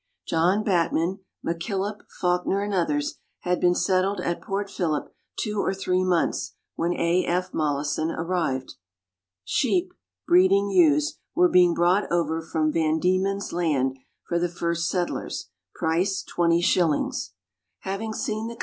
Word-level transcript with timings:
John 0.27 0.63
Batman, 0.63 1.19
McKillop, 1.45 1.99
Fawkner, 2.19 2.63
and 2.65 2.73
others, 2.73 3.19
had 3.41 3.61
been 3.61 3.75
settled 3.75 4.19
at 4.19 4.41
Port 4.41 4.67
Phillip 4.67 5.13
two 5.39 5.59
or 5.61 5.75
three 5.75 6.03
months 6.03 6.55
when 6.75 6.95
A. 6.99 7.23
F. 7.23 7.53
Mollison 7.53 8.09
arrived. 8.09 8.73
Sheep 9.45 9.93
(breeding 10.27 10.71
ewes) 10.71 11.19
were 11.35 11.49
being 11.49 11.75
brought 11.75 12.11
over 12.11 12.41
from 12.41 12.71
Van 12.71 12.97
Diemen's 12.97 13.53
Land 13.53 13.99
for 14.23 14.39
the 14.39 14.49
first 14.49 14.89
settlers 14.89 15.51
price 15.75 16.25
20s. 16.35 17.33
Having 17.81 18.13
seen 18.13 18.47
the 18.47 18.57